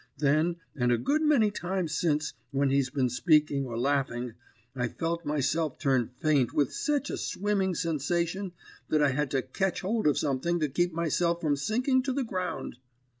[0.17, 4.33] Then, and a good many times since when he's been speaking or laughing,
[4.75, 8.53] I felt myself turn faint with sech a swimming sensation
[8.89, 12.23] that I had to ketch hold of something to keep myself from sinking to the
[12.23, 12.77] ground.